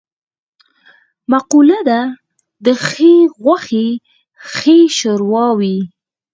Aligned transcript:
مقوله 1.31 1.79
ده: 1.89 1.99
د 2.65 2.67
ښې 2.85 3.13
غوښې 3.41 3.87
ښه 4.51 4.75
شوروا 4.97 5.47
وي. 5.59 5.77